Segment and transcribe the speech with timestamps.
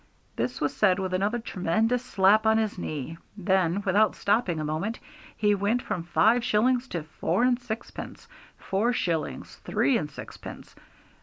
[0.35, 3.19] This was said with another tremendous slap on his knee.
[3.37, 4.99] Then, without stopping a moment,
[5.37, 8.27] he went from five shillings to four and sixpence,
[8.57, 10.75] four shillings, three and sixpence.